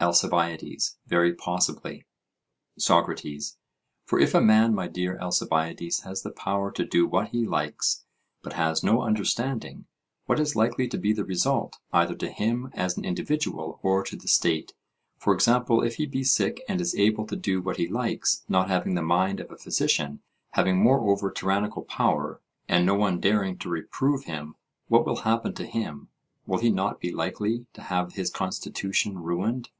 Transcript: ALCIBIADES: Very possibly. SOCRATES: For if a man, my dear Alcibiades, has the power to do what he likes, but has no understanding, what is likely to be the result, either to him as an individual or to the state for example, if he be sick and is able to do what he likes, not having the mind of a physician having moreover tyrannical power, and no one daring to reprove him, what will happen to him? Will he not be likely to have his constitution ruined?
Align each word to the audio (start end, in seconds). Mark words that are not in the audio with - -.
ALCIBIADES: 0.00 0.98
Very 1.06 1.32
possibly. 1.32 2.04
SOCRATES: 2.76 3.56
For 4.04 4.18
if 4.20 4.34
a 4.34 4.40
man, 4.42 4.74
my 4.74 4.86
dear 4.86 5.18
Alcibiades, 5.18 6.00
has 6.00 6.20
the 6.20 6.30
power 6.30 6.70
to 6.72 6.84
do 6.84 7.06
what 7.06 7.28
he 7.28 7.46
likes, 7.46 8.04
but 8.42 8.52
has 8.52 8.84
no 8.84 9.00
understanding, 9.00 9.86
what 10.26 10.38
is 10.38 10.54
likely 10.54 10.86
to 10.88 10.98
be 10.98 11.14
the 11.14 11.24
result, 11.24 11.78
either 11.90 12.14
to 12.16 12.28
him 12.30 12.68
as 12.74 12.98
an 12.98 13.06
individual 13.06 13.80
or 13.82 14.04
to 14.04 14.14
the 14.14 14.28
state 14.28 14.74
for 15.16 15.32
example, 15.32 15.80
if 15.82 15.94
he 15.94 16.04
be 16.04 16.22
sick 16.22 16.62
and 16.68 16.82
is 16.82 16.94
able 16.96 17.24
to 17.26 17.36
do 17.36 17.62
what 17.62 17.78
he 17.78 17.88
likes, 17.88 18.44
not 18.46 18.68
having 18.68 18.96
the 18.96 19.00
mind 19.02 19.40
of 19.40 19.50
a 19.50 19.56
physician 19.56 20.20
having 20.50 20.76
moreover 20.82 21.30
tyrannical 21.30 21.80
power, 21.82 22.42
and 22.68 22.84
no 22.84 22.94
one 22.94 23.20
daring 23.20 23.56
to 23.56 23.70
reprove 23.70 24.24
him, 24.24 24.54
what 24.88 25.06
will 25.06 25.22
happen 25.22 25.54
to 25.54 25.64
him? 25.64 26.08
Will 26.46 26.58
he 26.58 26.68
not 26.68 27.00
be 27.00 27.10
likely 27.10 27.64
to 27.72 27.80
have 27.80 28.12
his 28.12 28.28
constitution 28.28 29.18
ruined? 29.20 29.70